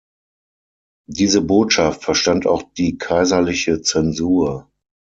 Diese 1.07 1.43
Botschaft 1.43 2.03
verstand 2.05 2.47
auch 2.47 2.63
die 2.73 2.97
kaiserliche 2.97 3.83
Zensur. 3.83 4.71